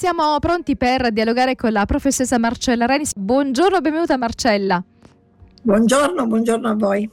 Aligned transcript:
siamo 0.00 0.38
pronti 0.38 0.78
per 0.78 1.12
dialogare 1.12 1.56
con 1.56 1.72
la 1.72 1.84
professoressa 1.84 2.38
Marcella 2.38 2.86
Renis. 2.86 3.14
Buongiorno, 3.14 3.82
benvenuta 3.82 4.16
Marcella. 4.16 4.82
Buongiorno, 5.60 6.26
buongiorno 6.26 6.68
a 6.70 6.74
voi. 6.74 7.10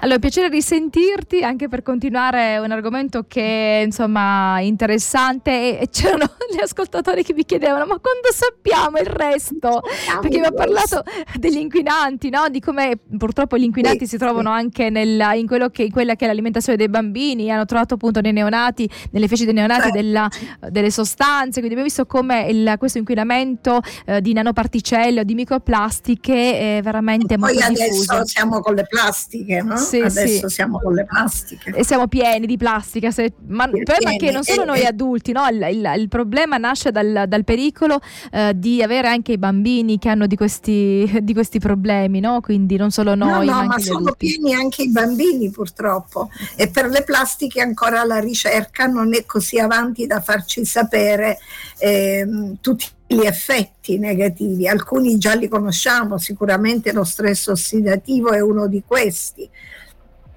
Allora, 0.00 0.18
piacere 0.18 0.48
risentirti 0.48 1.42
anche 1.42 1.68
per 1.68 1.82
continuare 1.82 2.58
un 2.58 2.70
argomento 2.70 3.24
che 3.26 3.80
è 3.80 3.84
insomma 3.84 4.60
interessante 4.60 5.78
e 5.78 5.88
c'erano 5.88 6.30
gli 6.52 6.60
ascoltatori 6.60 7.22
che 7.22 7.32
mi 7.32 7.44
chiedevano 7.44 7.86
ma 7.86 7.98
quando 7.98 8.28
sappiamo 8.32 8.98
il 8.98 9.06
resto? 9.06 9.82
Perché 10.20 10.40
mi 10.40 10.46
ha 10.46 10.52
parlato 10.52 11.02
degli 11.38 11.56
inquinanti, 11.56 12.28
no? 12.28 12.48
di 12.50 12.60
come 12.60 12.98
purtroppo 13.16 13.56
gli 13.56 13.62
inquinanti 13.62 14.06
si 14.06 14.18
trovano 14.18 14.50
anche 14.50 14.90
nella, 14.90 15.34
in, 15.34 15.46
che, 15.72 15.84
in, 15.84 15.92
quella 15.92 16.16
che 16.16 16.24
è 16.24 16.28
l'alimentazione 16.28 16.76
dei 16.76 16.88
bambini, 16.88 17.50
hanno 17.50 17.64
trovato 17.64 17.94
appunto 17.94 18.20
nei 18.20 18.32
neonati, 18.32 18.88
nelle 19.12 19.28
feci 19.28 19.44
dei 19.44 19.54
neonati 19.54 19.90
della, 19.90 20.28
delle 20.68 20.90
sostanze, 20.90 21.60
quindi 21.60 21.72
abbiamo 21.72 21.84
visto 21.84 22.06
come 22.06 22.46
il, 22.48 22.74
questo 22.78 22.98
inquinamento 22.98 23.80
eh, 24.06 24.20
di 24.20 24.32
nanoparticelle 24.32 25.20
o 25.20 25.22
di 25.22 25.34
microplastiche 25.34 26.78
è 26.78 26.82
veramente 26.82 27.38
molto 27.38 27.54
diffuso. 27.68 28.04
Poi 28.06 28.16
adesso 28.16 28.26
siamo 28.26 28.60
con 28.60 28.74
le 28.74 28.86
plastiche, 28.86 29.43
no? 29.62 29.76
Sì, 29.76 30.00
Adesso 30.00 30.48
sì. 30.48 30.54
siamo 30.54 30.78
con 30.80 30.94
le 30.94 31.04
plastiche. 31.04 31.70
E 31.70 31.84
siamo 31.84 32.08
pieni 32.08 32.46
di 32.46 32.56
plastica. 32.56 33.10
Se, 33.10 33.32
ma 33.48 33.64
il 33.64 33.82
problema 33.84 34.12
è 34.12 34.16
che 34.16 34.30
non 34.30 34.42
solo 34.42 34.64
noi 34.64 34.84
adulti, 34.84 35.32
no? 35.32 35.46
il, 35.48 35.66
il, 35.70 35.92
il, 35.98 36.08
problema 36.08 36.56
nasce 36.56 36.90
dal, 36.90 37.24
dal 37.26 37.44
pericolo 37.44 38.00
eh, 38.32 38.52
di 38.54 38.82
avere 38.82 39.08
anche 39.08 39.32
i 39.32 39.38
bambini 39.38 39.98
che 39.98 40.08
hanno 40.08 40.26
di 40.26 40.36
questi, 40.36 41.20
di 41.22 41.32
questi 41.32 41.58
problemi, 41.58 42.20
no? 42.20 42.40
quindi 42.40 42.76
non 42.76 42.90
solo 42.90 43.14
noi. 43.14 43.46
No, 43.46 43.52
no 43.52 43.58
ma, 43.58 43.64
ma 43.64 43.78
sono 43.78 43.98
adulti. 43.98 44.26
pieni 44.26 44.54
anche 44.54 44.82
i 44.82 44.90
bambini 44.90 45.50
purtroppo. 45.50 46.30
E 46.56 46.68
per 46.68 46.86
le 46.86 47.02
plastiche 47.02 47.60
ancora 47.60 48.04
la 48.04 48.18
ricerca 48.18 48.86
non 48.86 49.14
è 49.14 49.24
così 49.24 49.58
avanti 49.58 50.06
da 50.06 50.20
farci 50.20 50.64
sapere 50.64 51.38
eh, 51.78 52.26
tutti 52.60 52.86
gli 53.06 53.20
effetti 53.20 53.98
negativi, 53.98 54.66
alcuni 54.66 55.18
già 55.18 55.34
li 55.34 55.48
conosciamo, 55.48 56.18
sicuramente 56.18 56.92
lo 56.92 57.04
stress 57.04 57.48
ossidativo 57.48 58.30
è 58.32 58.40
uno 58.40 58.66
di 58.66 58.82
questi, 58.86 59.48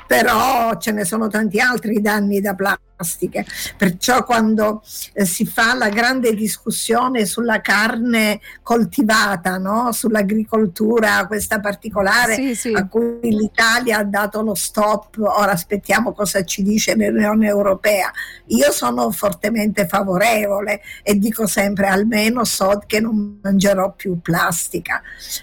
però 0.05 0.77
ce 0.77 0.91
ne 0.91 1.05
sono 1.05 1.27
tanti 1.27 1.59
altri 1.59 2.01
danni 2.01 2.41
da 2.41 2.53
plastica 2.53 2.86
plastiche. 2.97 3.45
Perciò 3.77 4.23
quando 4.23 4.81
eh, 5.13 5.25
si 5.25 5.45
fa 5.45 5.75
la 5.75 5.89
grande 5.89 6.33
discussione 6.33 7.25
sulla 7.25 7.61
carne 7.61 8.39
coltivata, 8.63 9.57
no? 9.57 9.91
sull'agricoltura, 9.91 11.27
questa 11.27 11.59
particolare 11.59 12.33
sì, 12.35 12.55
sì. 12.55 12.73
a 12.73 12.87
cui 12.87 13.19
l'Italia 13.21 13.99
ha 13.99 14.03
dato 14.03 14.41
lo 14.41 14.55
stop, 14.55 15.17
ora 15.19 15.51
aspettiamo 15.51 16.13
cosa 16.13 16.43
ci 16.43 16.63
dice 16.63 16.95
l'Unione 16.95 17.47
Europea. 17.47 18.11
Io 18.47 18.71
sono 18.71 19.11
fortemente 19.11 19.87
favorevole 19.87 20.81
e 21.03 21.17
dico 21.17 21.45
sempre 21.45 21.87
almeno 21.87 22.43
so 22.45 22.81
che 22.85 22.99
non 22.99 23.39
mangerò 23.41 23.93
più 23.93 24.19
plastica 24.21 25.01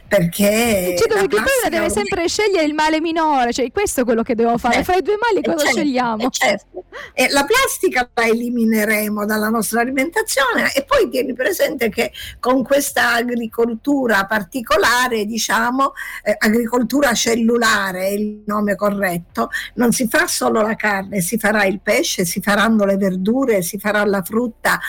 perché... 0.08 0.96
Cioè, 0.98 1.08
perché 1.08 1.36
poi 1.36 1.70
deve 1.70 1.90
sempre 1.90 2.26
scegliere 2.28 2.64
il 2.64 2.74
male 2.74 3.00
minore, 3.00 3.52
cioè 3.52 3.70
questo 3.70 4.00
è 4.00 4.04
quello 4.04 4.22
che 4.22 4.34
devo 4.34 4.58
fare, 4.58 4.78
eh, 4.78 4.84
fra 4.84 4.96
i 4.96 5.02
due 5.02 5.16
mali 5.20 5.42
cosa 5.42 5.64
certo, 5.64 5.78
scegliamo? 5.78 6.30
Certo. 6.30 6.84
E 7.12 7.28
la 7.30 7.43
plastica 7.44 8.08
la 8.12 8.26
elimineremo 8.26 9.24
dalla 9.24 9.48
nostra 9.48 9.80
alimentazione 9.80 10.72
e 10.74 10.84
poi 10.84 11.08
tieni 11.08 11.34
presente 11.34 11.88
che 11.88 12.12
con 12.40 12.62
questa 12.62 13.14
agricoltura 13.14 14.26
particolare, 14.26 15.24
diciamo, 15.24 15.92
eh, 16.22 16.34
agricoltura 16.38 17.12
cellulare 17.14 18.06
è 18.06 18.10
il 18.10 18.42
nome 18.46 18.76
corretto, 18.76 19.50
non 19.74 19.92
si 19.92 20.08
fa 20.08 20.26
solo 20.26 20.60
la 20.60 20.76
carne, 20.76 21.20
si 21.20 21.38
farà 21.38 21.64
il 21.64 21.80
pesce, 21.80 22.24
si 22.24 22.40
faranno 22.40 22.84
le 22.84 22.96
verdure, 22.96 23.62
si 23.62 23.78
farà 23.78 24.04
la 24.04 24.22
frutta, 24.22 24.80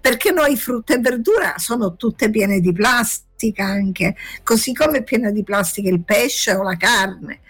perché 0.00 0.30
noi 0.30 0.56
frutta 0.56 0.94
e 0.94 0.98
verdura 0.98 1.54
sono 1.56 1.96
tutte 1.96 2.30
piene 2.30 2.60
di 2.60 2.72
plastica 2.72 3.64
anche, 3.64 4.14
così 4.42 4.72
come 4.72 4.98
è 4.98 5.02
piena 5.02 5.30
di 5.30 5.42
plastica 5.42 5.88
il 5.88 6.02
pesce 6.04 6.52
o 6.54 6.62
la 6.62 6.76
carne. 6.76 7.40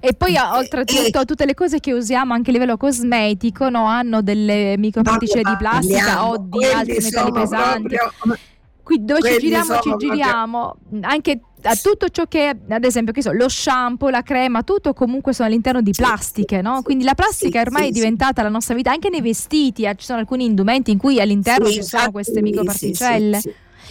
E 0.00 0.14
poi 0.14 0.36
oltretutto 0.36 1.24
tutte 1.24 1.44
le 1.44 1.54
cose 1.54 1.80
che 1.80 1.92
usiamo 1.92 2.32
anche 2.32 2.50
a 2.50 2.52
livello 2.52 2.76
cosmetico 2.76 3.68
no, 3.68 3.84
hanno 3.86 4.22
delle 4.22 4.76
microparticelle 4.78 5.42
di 5.42 5.56
plastica 5.58 6.26
o 6.26 6.36
di 6.38 6.64
altri 6.64 6.98
metalli 7.00 7.32
pesanti. 7.32 7.96
Proprio, 7.96 8.38
Qui 8.82 9.04
dove 9.04 9.20
ci 9.22 9.38
giriamo 9.38 9.78
ci 9.80 9.94
giriamo. 9.96 10.76
Anche 11.02 11.40
a 11.62 11.76
tutto 11.76 12.08
ciò 12.08 12.24
che 12.26 12.56
ad 12.68 12.84
esempio 12.84 13.12
che 13.12 13.22
so, 13.22 13.30
lo 13.30 13.48
shampoo, 13.48 14.08
la 14.08 14.22
crema, 14.22 14.64
tutto 14.64 14.94
comunque 14.94 15.32
sono 15.32 15.46
all'interno 15.46 15.80
di 15.80 15.92
plastiche, 15.92 16.60
no? 16.60 16.82
Quindi 16.82 17.04
la 17.04 17.14
plastica 17.14 17.60
ormai 17.60 17.88
è 17.88 17.90
diventata 17.92 18.42
la 18.42 18.48
nostra 18.48 18.74
vita, 18.74 18.90
anche 18.90 19.08
nei 19.08 19.20
vestiti, 19.20 19.84
eh, 19.84 19.94
ci 19.96 20.06
sono 20.06 20.18
alcuni 20.18 20.44
indumenti 20.44 20.90
in 20.90 20.98
cui 20.98 21.20
all'interno 21.20 21.68
ci 21.68 21.84
sono 21.84 22.10
queste 22.10 22.42
microparticelle. 22.42 23.40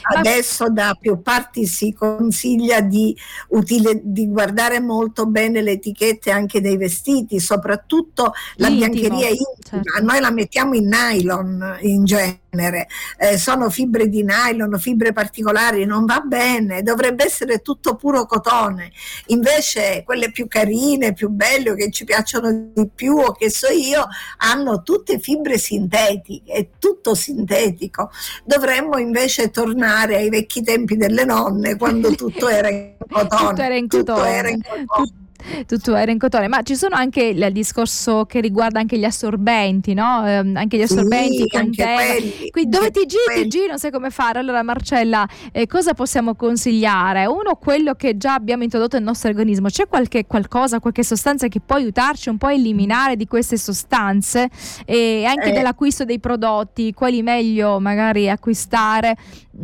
Adesso 0.01 0.69
da 0.69 0.95
più 0.99 1.21
parti 1.21 1.65
si 1.65 1.93
consiglia 1.93 2.81
di, 2.81 3.15
utile, 3.49 4.01
di, 4.03 4.27
guardare 4.27 4.79
molto 4.79 5.25
bene 5.25 5.61
le 5.61 5.71
etichette 5.71 6.31
anche 6.31 6.61
dei 6.61 6.77
vestiti, 6.77 7.39
soprattutto 7.39 8.33
la 8.55 8.67
Intimo, 8.67 8.91
biancheria 8.91 9.29
intima. 9.29 9.83
Certo. 9.83 10.03
Noi 10.03 10.19
la 10.19 10.31
mettiamo 10.31 10.73
in 10.73 10.87
nylon 10.87 11.77
in 11.81 12.05
genere 12.05 12.39
eh, 12.51 13.37
sono 13.37 13.69
fibre 13.69 14.07
di 14.07 14.23
nylon, 14.23 14.79
fibre 14.79 15.13
particolari, 15.13 15.85
non 15.85 16.05
va 16.05 16.19
bene, 16.19 16.81
dovrebbe 16.81 17.25
essere 17.25 17.59
tutto 17.59 17.95
puro 17.95 18.25
cotone. 18.25 18.91
Invece 19.27 20.03
quelle 20.05 20.31
più 20.31 20.47
carine, 20.47 21.13
più 21.13 21.29
belle, 21.29 21.75
che 21.75 21.91
ci 21.91 22.05
piacciono 22.05 22.71
di 22.73 22.89
più 22.93 23.15
o 23.17 23.31
che 23.33 23.49
so 23.49 23.67
io, 23.67 24.07
hanno 24.37 24.81
tutte 24.81 25.19
fibre 25.19 25.57
sintetiche, 25.57 26.51
è 26.51 26.67
tutto 26.79 27.13
sintetico. 27.13 28.09
Dovremmo 28.43 28.97
invece 28.97 29.51
tornare 29.51 30.15
ai 30.15 30.29
vecchi 30.29 30.63
tempi 30.63 30.97
delle 30.97 31.25
nonne 31.25 31.77
quando 31.77 32.15
tutto 32.15 32.47
era 32.47 32.69
in 32.69 32.95
cotone. 33.07 33.49
tutto 33.49 33.61
era 33.61 33.75
in 33.75 33.87
cotone. 33.87 34.03
Tutto 34.03 34.25
era 34.25 34.49
in 34.49 34.61
cotone 34.61 35.27
tutto 35.65 35.95
era 35.95 36.11
in 36.11 36.19
cotone, 36.19 36.47
ma 36.47 36.61
ci 36.61 36.75
sono 36.75 36.95
anche 36.95 37.23
il, 37.23 37.51
discorso 37.51 38.25
che 38.25 38.41
riguarda 38.41 38.79
anche 38.79 38.97
gli 38.97 39.03
assorbenti, 39.03 39.93
no? 39.93 40.25
Eh, 40.27 40.35
anche 40.53 40.77
gli 40.77 40.81
assorbenti 40.81 41.43
sì, 41.43 41.47
con 41.47 41.71
te. 41.71 42.49
Qui 42.51 42.67
dove 42.67 42.91
ti 42.91 43.05
giri, 43.05 43.43
ti 43.43 43.47
giri, 43.47 43.67
non 43.67 43.79
sai 43.79 43.91
come 43.91 44.09
fare. 44.09 44.39
Allora, 44.39 44.61
Marcella, 44.63 45.27
eh, 45.51 45.67
cosa 45.67 45.93
possiamo 45.93 46.35
consigliare? 46.35 47.25
Uno, 47.25 47.55
quello 47.55 47.93
che 47.93 48.17
già 48.17 48.33
abbiamo 48.33 48.63
introdotto 48.63 48.97
nel 48.97 49.05
nostro 49.05 49.29
organismo. 49.29 49.69
C'è 49.69 49.87
qualche 49.87 50.25
qualcosa, 50.25 50.79
qualche 50.79 51.03
sostanza 51.03 51.47
che 51.47 51.59
può 51.59 51.75
aiutarci 51.75 52.29
un 52.29 52.37
po' 52.37 52.47
a 52.47 52.53
eliminare 52.53 53.15
di 53.15 53.27
queste 53.27 53.57
sostanze 53.57 54.49
e 54.85 55.25
anche 55.25 55.49
eh. 55.49 55.51
dell'acquisto 55.51 56.05
dei 56.05 56.19
prodotti, 56.19 56.93
quali 56.93 57.21
meglio 57.21 57.79
magari 57.79 58.29
acquistare 58.29 59.15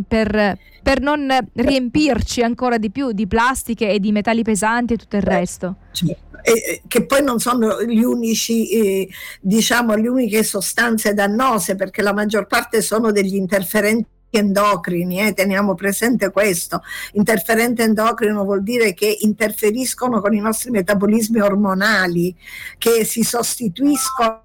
per 0.07 0.57
per 0.85 1.01
non 1.01 1.27
riempirci 1.53 2.43
ancora 2.43 2.77
di 2.77 2.91
più 2.91 3.11
di 3.11 3.25
plastiche 3.25 3.89
e 3.89 3.99
di 3.99 4.11
metalli 4.11 4.43
pesanti 4.43 4.93
e 4.93 4.97
tutto 4.97 5.15
il 5.15 5.23
resto. 5.23 5.77
Certo. 5.91 6.37
E, 6.43 6.83
che 6.87 7.07
poi 7.07 7.23
non 7.23 7.39
sono 7.39 7.81
gli 7.81 8.03
unici, 8.03 8.69
eh, 8.69 9.09
diciamo, 9.41 9.95
le 9.95 10.07
uniche 10.07 10.43
sostanze 10.43 11.15
dannose, 11.15 11.75
perché 11.75 12.03
la 12.03 12.13
maggior 12.13 12.45
parte 12.45 12.83
sono 12.83 13.11
degli 13.11 13.33
interferenti 13.33 14.05
endocrini, 14.37 15.19
eh, 15.19 15.33
teniamo 15.33 15.75
presente 15.75 16.31
questo. 16.31 16.81
Interferente 17.13 17.83
endocrino 17.83 18.43
vuol 18.43 18.63
dire 18.63 18.93
che 18.93 19.17
interferiscono 19.21 20.21
con 20.21 20.33
i 20.33 20.39
nostri 20.39 20.71
metabolismi 20.71 21.39
ormonali, 21.39 22.35
che 22.77 23.03
si 23.03 23.23
sostituiscono 23.23 24.43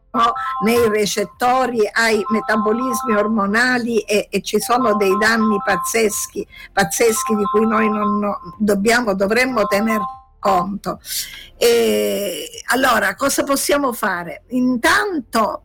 nei 0.64 0.88
recettori 0.88 1.88
ai 1.92 2.20
metabolismi 2.28 3.14
ormonali 3.14 4.00
e, 4.00 4.26
e, 4.28 4.42
ci 4.42 4.58
sono 4.58 4.96
dei 4.96 5.16
danni 5.18 5.56
pazzeschi, 5.64 6.46
pazzeschi 6.72 7.36
di 7.36 7.44
cui 7.44 7.66
noi 7.66 7.88
non 7.88 8.20
dobbiamo, 8.58 9.14
dovremmo 9.14 9.66
tener 9.66 10.00
conto. 10.40 11.00
E, 11.56 12.48
allora, 12.72 13.14
cosa 13.14 13.44
possiamo 13.44 13.92
fare? 13.92 14.42
Intanto 14.48 15.64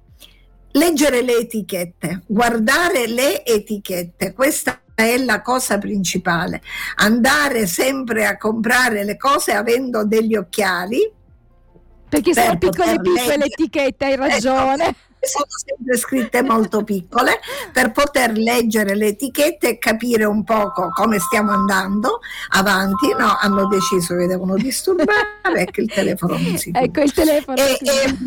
leggere 0.76 1.22
le 1.22 1.38
etichette, 1.40 2.22
guardare 2.28 3.08
le 3.08 3.44
etichette, 3.46 4.34
questa 4.34 4.82
è 4.94 5.18
la 5.18 5.42
cosa 5.42 5.78
principale. 5.78 6.62
Andare 6.96 7.66
sempre 7.66 8.26
a 8.26 8.38
comprare 8.38 9.04
le 9.04 9.18
cose 9.18 9.52
avendo 9.52 10.06
degli 10.06 10.36
occhiali 10.36 11.12
perché 12.08 12.32
per 12.32 12.44
sono 12.44 12.58
piccole 12.58 13.02
piccole 13.02 13.38
le 13.38 13.46
etichette, 13.46 14.06
hai 14.06 14.16
ragione. 14.16 14.88
Ecco, 14.88 14.96
sono 15.26 15.46
sempre 15.50 15.98
scritte 15.98 16.42
molto 16.42 16.84
piccole 16.84 17.40
per 17.72 17.92
poter 17.92 18.38
leggere 18.38 18.96
le 18.96 19.08
etichette 19.08 19.70
e 19.70 19.78
capire 19.78 20.26
un 20.26 20.44
poco 20.44 20.90
come 20.94 21.20
stiamo 21.20 21.52
andando 21.52 22.20
avanti. 22.50 23.14
No, 23.18 23.38
hanno 23.40 23.68
deciso 23.68 24.16
che 24.16 24.28
devono 24.28 24.56
disturbare, 24.56 25.14
ecco 25.54 25.82
il 25.82 25.92
telefono 25.92 26.38
musicale. 26.38 26.86
Ecco 26.86 27.02
il 27.02 27.12
telefono. 27.14 27.58
E, 27.58 27.78
e, 27.82 28.18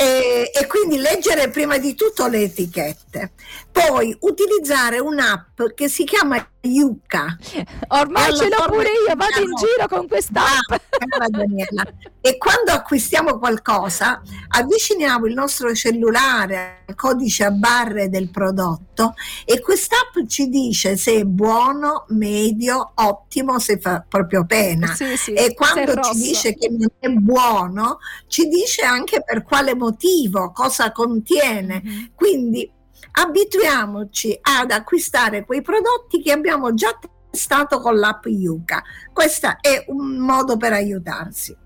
E, 0.00 0.50
e, 0.54 0.66
quindi 0.66 0.96
leggere 0.96 1.50
prima 1.50 1.76
di 1.76 1.94
tutto 1.94 2.26
le 2.26 2.44
etichette, 2.44 3.32
poi 3.70 4.16
utilizzare 4.20 4.98
un'app 4.98 5.60
che 5.74 5.90
si 5.90 6.04
chiama 6.04 6.42
Yuka. 6.62 7.38
Ormai 7.88 8.36
ce 8.36 8.48
l'ho 8.48 8.64
pure 8.66 8.90
io, 8.90 9.14
vado 9.16 9.40
in 9.40 9.54
giro 9.54 9.88
con 9.88 10.06
quest'app. 10.06 10.70
Ah, 10.70 11.92
e 12.20 12.36
quando 12.36 12.72
acquistiamo 12.72 13.38
qualcosa, 13.38 14.20
avviciniamo 14.48 15.26
il 15.26 15.32
nostro 15.32 15.74
cellulare 15.74 16.84
al 16.86 16.94
codice 16.94 17.44
a 17.44 17.50
barre 17.50 18.10
del 18.10 18.30
prodotto 18.30 19.14
e 19.46 19.60
quest'app 19.60 20.26
ci 20.26 20.48
dice 20.48 20.98
se 20.98 21.14
è 21.14 21.24
buono, 21.24 22.04
medio, 22.08 22.92
ottimo, 22.94 23.58
se 23.58 23.78
fa 23.78 24.04
proprio 24.06 24.44
pena. 24.44 24.94
Sì, 24.94 25.16
sì, 25.16 25.32
e 25.32 25.54
quando 25.54 25.98
ci 26.00 26.18
dice 26.18 26.54
che 26.54 26.68
non 26.68 26.90
è 26.98 27.08
buono, 27.08 27.98
ci 28.26 28.48
dice 28.48 28.82
anche 28.82 29.22
per 29.22 29.42
quale 29.42 29.74
motivo, 29.74 30.52
cosa 30.52 30.92
contiene. 30.92 31.82
Mm-hmm. 31.82 32.04
Quindi 32.14 32.70
abituiamoci 33.12 34.38
ad 34.40 34.70
acquistare 34.70 35.44
quei 35.44 35.62
prodotti 35.62 36.22
che 36.22 36.32
abbiamo 36.32 36.74
già 36.74 36.96
testato 37.30 37.80
con 37.80 37.98
l'app 37.98 38.26
Yuka. 38.26 38.82
Questo 39.12 39.48
è 39.60 39.84
un 39.88 40.18
modo 40.18 40.56
per 40.56 40.72
aiutarsi. 40.72 41.56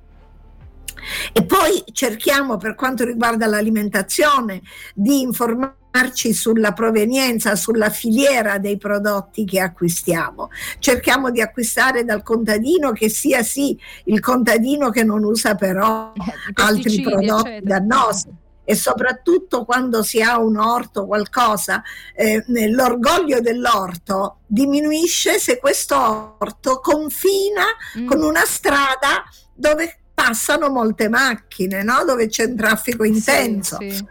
E 1.33 1.45
poi 1.45 1.85
cerchiamo 1.93 2.57
per 2.57 2.75
quanto 2.75 3.05
riguarda 3.05 3.47
l'alimentazione 3.47 4.63
di 4.95 5.21
informarci 5.21 6.33
sulla 6.33 6.73
provenienza, 6.73 7.57
sulla 7.57 7.91
filiera 7.91 8.59
dei 8.59 8.79
prodotti 8.79 9.45
che 9.45 9.61
acquistiamo. 9.61 10.51
Cerchiamo 10.79 11.31
di 11.31 11.41
acquistare 11.41 12.05
dal 12.05 12.23
contadino 12.23 12.93
che 12.93 13.09
sia 13.09 13.43
sì 13.43 13.79
il 14.05 14.21
contadino 14.21 14.91
che 14.91 15.05
non 15.05 15.25
usa 15.25 15.55
però 15.55 16.13
altri 16.55 17.03
prodotti 17.03 17.49
eccetera. 17.49 17.79
dannosi 17.79 18.43
e 18.65 18.75
soprattutto 18.75 19.65
quando 19.65 20.03
si 20.03 20.23
ha 20.23 20.39
un 20.39 20.57
orto, 20.57 21.07
qualcosa, 21.07 21.83
eh, 22.15 22.45
l'orgoglio 22.71 23.41
dell'orto 23.41 24.39
diminuisce 24.47 25.39
se 25.39 25.59
questo 25.59 26.37
orto 26.39 26.81
confina 26.81 27.65
mm. 27.99 28.07
con 28.07 28.23
una 28.23 28.45
strada 28.45 29.25
dove 29.55 29.99
passano 30.15 30.71
molte 30.71 31.09
macchine, 31.09 31.83
no? 31.83 32.05
dove 32.05 32.29
c'è 32.29 32.45
un 32.45 32.57
traffico 32.57 33.05
intenso. 33.05 33.77
Sì, 33.81 33.91
sì. 33.91 34.07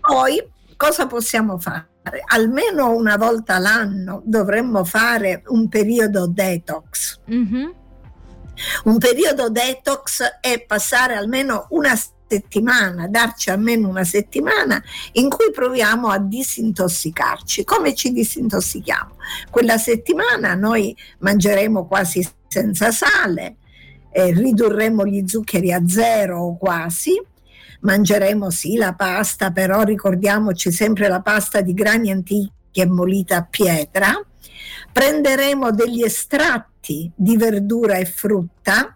Poi 0.00 0.52
cosa 0.76 1.06
possiamo 1.06 1.58
fare? 1.58 1.88
Almeno 2.26 2.94
una 2.94 3.16
volta 3.16 3.58
l'anno 3.58 4.22
dovremmo 4.24 4.84
fare 4.84 5.42
un 5.46 5.68
periodo 5.68 6.28
detox. 6.28 7.20
Mm-hmm. 7.28 7.70
Un 8.84 8.98
periodo 8.98 9.50
detox 9.50 10.22
è 10.40 10.64
passare 10.64 11.14
almeno 11.14 11.66
una 11.70 11.94
settimana, 11.96 12.15
darci 13.08 13.50
almeno 13.50 13.88
una 13.88 14.04
settimana 14.04 14.82
in 15.12 15.28
cui 15.28 15.50
proviamo 15.52 16.08
a 16.08 16.18
disintossicarci. 16.18 17.64
Come 17.64 17.94
ci 17.94 18.12
disintossichiamo? 18.12 19.16
Quella 19.50 19.78
settimana 19.78 20.54
noi 20.54 20.96
mangeremo 21.18 21.86
quasi 21.86 22.26
senza 22.48 22.90
sale, 22.90 23.56
eh, 24.10 24.32
ridurremo 24.32 25.06
gli 25.06 25.26
zuccheri 25.26 25.72
a 25.72 25.86
zero 25.86 26.40
o 26.40 26.56
quasi, 26.56 27.20
mangeremo 27.80 28.50
sì 28.50 28.76
la 28.76 28.94
pasta, 28.94 29.50
però 29.50 29.82
ricordiamoci 29.82 30.72
sempre 30.72 31.08
la 31.08 31.20
pasta 31.20 31.60
di 31.60 31.74
grani 31.74 32.10
antichi 32.10 32.80
ammolita 32.80 33.36
a 33.36 33.46
pietra, 33.48 34.12
prenderemo 34.92 35.70
degli 35.70 36.02
estratti 36.02 37.10
di 37.14 37.36
verdura 37.36 37.96
e 37.96 38.06
frutta 38.06 38.95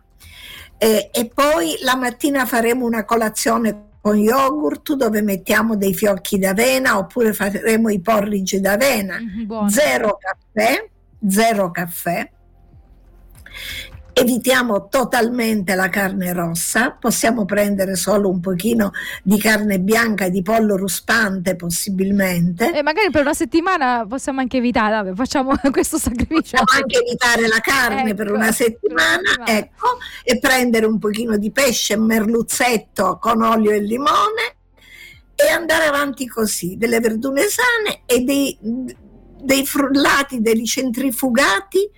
eh, 0.82 1.10
e 1.12 1.26
poi 1.26 1.76
la 1.82 1.94
mattina 1.94 2.46
faremo 2.46 2.86
una 2.86 3.04
colazione 3.04 3.88
con 4.00 4.16
yogurt 4.16 4.94
dove 4.94 5.20
mettiamo 5.20 5.76
dei 5.76 5.92
fiocchi 5.92 6.38
d'avena 6.38 6.96
oppure 6.96 7.34
faremo 7.34 7.90
i 7.90 8.00
porridge 8.00 8.60
d'avena, 8.60 9.18
mm, 9.20 9.66
zero 9.66 10.16
caffè, 10.18 10.88
zero 11.28 11.70
caffè 11.70 12.30
evitiamo 14.20 14.88
totalmente 14.88 15.74
la 15.74 15.88
carne 15.88 16.32
rossa, 16.32 16.90
possiamo 16.92 17.44
prendere 17.46 17.96
solo 17.96 18.28
un 18.28 18.40
pochino 18.40 18.92
di 19.22 19.38
carne 19.38 19.80
bianca, 19.80 20.28
di 20.28 20.42
pollo 20.42 20.76
ruspante 20.76 21.56
possibilmente. 21.56 22.72
E 22.72 22.82
magari 22.82 23.10
per 23.10 23.22
una 23.22 23.34
settimana 23.34 24.04
possiamo 24.06 24.40
anche 24.40 24.58
evitare, 24.58 24.96
vabbè, 24.96 25.14
facciamo 25.14 25.54
questo 25.72 25.98
sacrificio. 25.98 26.58
Possiamo 26.62 26.70
anche 26.72 26.98
evitare 26.98 27.48
la 27.48 27.60
carne 27.60 28.10
ecco, 28.10 28.14
per 28.14 28.32
una 28.32 28.52
settimana, 28.52 29.28
settimana, 29.28 29.58
ecco, 29.58 29.98
e 30.22 30.38
prendere 30.38 30.86
un 30.86 30.98
pochino 30.98 31.38
di 31.38 31.50
pesce, 31.50 31.96
merluzzetto 31.96 33.18
con 33.20 33.42
olio 33.42 33.70
e 33.70 33.80
limone 33.80 34.56
e 35.34 35.48
andare 35.48 35.86
avanti 35.86 36.26
così, 36.26 36.76
delle 36.76 37.00
verdure 37.00 37.48
sane 37.48 38.02
e 38.04 38.20
dei, 38.20 38.58
dei 38.60 39.64
frullati, 39.64 40.42
dei 40.42 40.66
centrifugati 40.66 41.90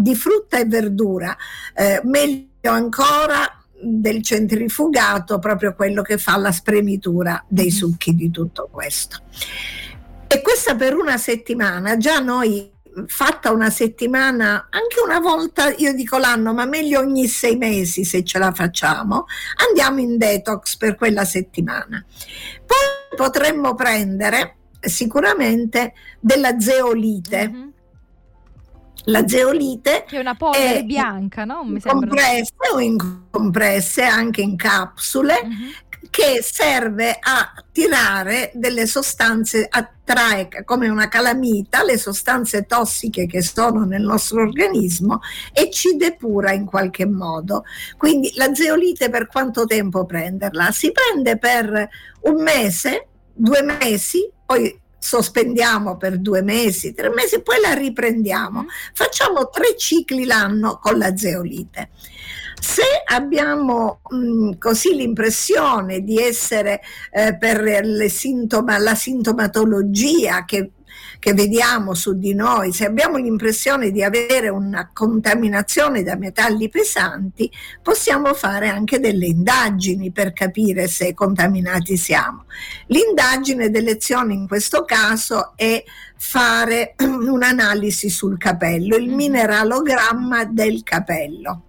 di 0.00 0.14
frutta 0.14 0.58
e 0.58 0.64
verdura, 0.64 1.36
eh, 1.74 2.00
meglio 2.04 2.70
ancora 2.70 3.46
del 3.82 4.22
centrifugato, 4.22 5.38
proprio 5.38 5.74
quello 5.74 6.00
che 6.00 6.16
fa 6.16 6.38
la 6.38 6.52
spremitura 6.52 7.44
dei 7.46 7.66
mm-hmm. 7.66 7.74
succhi 7.74 8.14
di 8.14 8.30
tutto 8.30 8.68
questo. 8.70 9.18
E 10.26 10.40
questa 10.40 10.74
per 10.74 10.96
una 10.96 11.18
settimana, 11.18 11.98
già 11.98 12.18
noi 12.18 12.70
fatta 13.06 13.52
una 13.52 13.68
settimana, 13.68 14.68
anche 14.70 15.00
una 15.04 15.20
volta, 15.20 15.70
io 15.74 15.92
dico 15.92 16.16
l'anno, 16.16 16.54
ma 16.54 16.64
meglio 16.64 17.00
ogni 17.00 17.26
sei 17.26 17.56
mesi 17.56 18.04
se 18.04 18.24
ce 18.24 18.38
la 18.38 18.52
facciamo, 18.52 19.26
andiamo 19.68 20.00
in 20.00 20.16
detox 20.16 20.76
per 20.76 20.96
quella 20.96 21.24
settimana. 21.24 22.02
Poi 22.64 23.16
potremmo 23.16 23.74
prendere 23.74 24.56
sicuramente 24.80 25.92
della 26.20 26.58
zeolite. 26.58 27.48
Mm-hmm 27.48 27.68
la 29.04 29.26
zeolite 29.26 30.04
che 30.06 30.16
è 30.16 30.20
una 30.20 30.34
polvere 30.34 30.80
è 30.80 30.82
bianca, 30.84 31.44
no? 31.44 31.64
Mi 31.64 31.80
compresse 31.80 32.52
o 32.72 32.80
incompresse 32.80 34.02
anche 34.02 34.42
in 34.42 34.56
capsule 34.56 35.34
uh-huh. 35.42 36.08
che 36.10 36.40
serve 36.42 37.18
a 37.20 37.52
tirare 37.72 38.50
delle 38.54 38.86
sostanze, 38.86 39.66
attrae 39.68 40.48
come 40.64 40.88
una 40.88 41.08
calamita 41.08 41.82
le 41.82 41.96
sostanze 41.96 42.66
tossiche 42.66 43.26
che 43.26 43.42
sono 43.42 43.84
nel 43.84 44.02
nostro 44.02 44.42
organismo 44.42 45.20
e 45.52 45.70
ci 45.70 45.96
depura 45.96 46.52
in 46.52 46.66
qualche 46.66 47.06
modo. 47.06 47.64
Quindi 47.96 48.32
la 48.34 48.54
zeolite 48.54 49.08
per 49.08 49.28
quanto 49.28 49.64
tempo 49.64 50.04
prenderla? 50.04 50.70
Si 50.72 50.92
prende 50.92 51.38
per 51.38 51.88
un 52.22 52.42
mese, 52.42 53.06
due 53.32 53.62
mesi, 53.62 54.30
poi 54.44 54.78
sospendiamo 55.00 55.96
per 55.96 56.18
due 56.18 56.42
mesi, 56.42 56.92
tre 56.92 57.08
mesi, 57.08 57.42
poi 57.42 57.60
la 57.60 57.72
riprendiamo. 57.72 58.62
Mm. 58.62 58.68
Facciamo 58.92 59.48
tre 59.48 59.74
cicli 59.76 60.26
l'anno 60.26 60.78
con 60.80 60.98
la 60.98 61.16
zeolite. 61.16 61.90
Se 62.60 62.82
abbiamo 63.06 64.00
mh, 64.10 64.16
mm, 64.16 64.50
così 64.58 64.94
l'impressione 64.94 66.00
di 66.00 66.18
essere 66.18 66.82
eh, 67.10 67.36
per 67.38 67.82
sintoma, 68.10 68.76
la 68.78 68.94
sintomatologia 68.94 70.44
che 70.44 70.72
che 71.18 71.34
vediamo 71.34 71.94
su 71.94 72.18
di 72.18 72.34
noi, 72.34 72.72
se 72.72 72.86
abbiamo 72.86 73.16
l'impressione 73.16 73.90
di 73.90 74.02
avere 74.02 74.48
una 74.48 74.90
contaminazione 74.92 76.02
da 76.02 76.16
metalli 76.16 76.68
pesanti, 76.68 77.50
possiamo 77.82 78.34
fare 78.34 78.68
anche 78.68 79.00
delle 79.00 79.26
indagini 79.26 80.10
per 80.12 80.32
capire 80.32 80.88
se 80.88 81.14
contaminati 81.14 81.96
siamo. 81.96 82.44
L'indagine 82.86 83.70
d'elezione 83.70 84.34
in 84.34 84.46
questo 84.46 84.84
caso 84.84 85.52
è 85.56 85.82
fare 86.16 86.94
un'analisi 87.00 88.10
sul 88.10 88.36
capello, 88.38 88.96
il 88.96 89.06
mm-hmm. 89.06 89.14
mineralogramma 89.14 90.44
del 90.44 90.82
capello. 90.82 91.62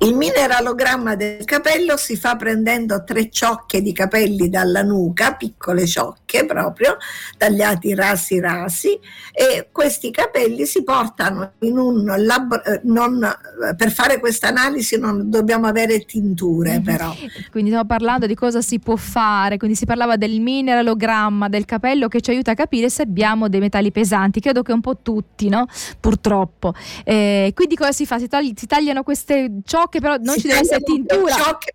Il 0.00 0.14
mineralogramma 0.14 1.14
del 1.14 1.44
capello 1.44 1.96
si 1.96 2.16
fa 2.16 2.36
prendendo 2.36 3.04
tre 3.04 3.30
ciocche 3.30 3.80
di 3.80 3.92
capelli 3.92 4.50
dalla 4.50 4.82
nuca, 4.82 5.34
piccole 5.34 5.86
ciocche 5.86 6.21
proprio, 6.46 6.96
tagliati 7.36 7.94
rasi 7.94 8.40
rasi, 8.40 8.98
e 9.32 9.68
questi 9.70 10.10
capelli 10.10 10.66
si 10.66 10.82
portano 10.82 11.52
in 11.60 11.78
un 11.78 12.04
lab, 12.18 12.60
eh, 12.64 12.80
non, 12.84 13.22
eh, 13.22 13.74
per 13.76 13.90
fare 13.90 14.18
questa 14.18 14.48
analisi 14.48 14.98
non 14.98 15.30
dobbiamo 15.30 15.66
avere 15.66 16.04
tinture 16.04 16.72
mm-hmm. 16.72 16.82
però. 16.82 17.14
Quindi 17.50 17.70
stiamo 17.70 17.86
parlando 17.86 18.26
di 18.26 18.34
cosa 18.34 18.60
si 18.60 18.78
può 18.78 18.96
fare, 18.96 19.56
quindi 19.56 19.76
si 19.76 19.86
parlava 19.86 20.16
del 20.16 20.40
mineralogramma 20.40 21.48
del 21.48 21.64
capello 21.64 22.08
che 22.08 22.20
ci 22.20 22.30
aiuta 22.30 22.52
a 22.52 22.54
capire 22.54 22.90
se 22.90 23.02
abbiamo 23.02 23.48
dei 23.48 23.60
metalli 23.60 23.92
pesanti, 23.92 24.40
credo 24.40 24.62
che 24.62 24.72
un 24.72 24.80
po' 24.80 24.98
tutti, 25.02 25.48
no? 25.48 25.66
Purtroppo. 26.00 26.74
Eh, 27.04 27.52
quindi 27.54 27.76
cosa 27.76 27.92
si 27.92 28.06
fa? 28.06 28.18
Si, 28.18 28.28
tagli, 28.28 28.52
si 28.56 28.66
tagliano 28.66 29.02
queste 29.02 29.60
ciocche, 29.64 30.00
però 30.00 30.16
non 30.16 30.34
si 30.34 30.42
ci 30.42 30.46
deve 30.48 30.60
essere 30.60 30.82
tintura. 30.82 31.34
Ciocche, 31.34 31.74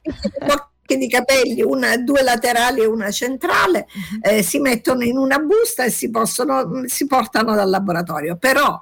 di 0.95 1.09
capelli, 1.09 1.61
una, 1.61 1.97
due 1.97 2.23
laterali 2.23 2.81
e 2.81 2.85
una 2.85 3.11
centrale, 3.11 3.87
uh-huh. 3.91 4.37
eh, 4.37 4.43
si 4.43 4.59
mettono 4.59 5.03
in 5.03 5.17
una 5.17 5.39
busta 5.39 5.83
e 5.83 5.89
si, 5.89 6.09
possono, 6.09 6.83
si 6.85 7.05
portano 7.07 7.55
dal 7.55 7.69
laboratorio. 7.69 8.37
Però 8.37 8.79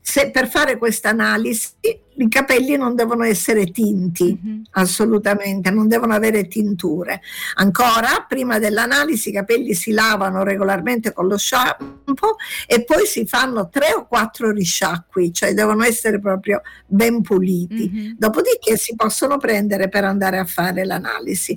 se 0.00 0.30
per 0.30 0.48
fare 0.48 0.78
questa 0.78 1.10
analisi 1.10 1.72
i 2.18 2.28
capelli 2.28 2.76
non 2.76 2.94
devono 2.94 3.24
essere 3.24 3.70
tinti, 3.70 4.38
mm-hmm. 4.44 4.60
assolutamente, 4.72 5.70
non 5.70 5.86
devono 5.86 6.14
avere 6.14 6.48
tinture. 6.48 7.20
Ancora, 7.54 8.24
prima 8.26 8.58
dell'analisi 8.58 9.28
i 9.28 9.32
capelli 9.32 9.74
si 9.74 9.92
lavano 9.92 10.42
regolarmente 10.42 11.12
con 11.12 11.26
lo 11.26 11.38
shampoo 11.38 12.36
e 12.66 12.84
poi 12.84 13.06
si 13.06 13.26
fanno 13.26 13.68
tre 13.68 13.92
o 13.92 14.06
quattro 14.06 14.50
risciacqui, 14.50 15.32
cioè 15.32 15.54
devono 15.54 15.84
essere 15.84 16.18
proprio 16.18 16.62
ben 16.86 17.22
puliti. 17.22 17.90
Mm-hmm. 17.90 18.12
Dopodiché 18.16 18.76
si 18.76 18.96
possono 18.96 19.36
prendere 19.38 19.88
per 19.88 20.04
andare 20.04 20.38
a 20.38 20.44
fare 20.44 20.84
l'analisi. 20.84 21.56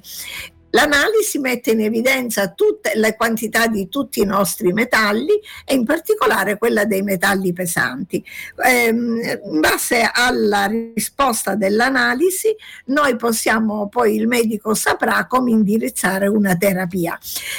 L'analisi 0.71 1.39
mette 1.39 1.71
in 1.71 1.81
evidenza 1.81 2.49
tutte 2.49 2.93
le 2.95 3.15
quantità 3.15 3.67
di 3.67 3.89
tutti 3.89 4.21
i 4.21 4.25
nostri 4.25 4.71
metalli 4.73 5.39
e 5.65 5.73
in 5.73 5.85
particolare 5.85 6.57
quella 6.57 6.85
dei 6.85 7.01
metalli 7.01 7.53
pesanti. 7.53 8.23
Eh, 8.63 8.87
in 8.87 9.59
base 9.59 10.09
alla 10.11 10.65
risposta 10.65 11.55
dell'analisi 11.55 12.55
noi 12.85 13.15
possiamo 13.15 13.89
poi 13.89 14.15
il 14.15 14.27
medico 14.27 14.73
saprà 14.73 15.25
come 15.27 15.51
indirizzare 15.51 16.27
una 16.27 16.55
terapia. 16.55 17.17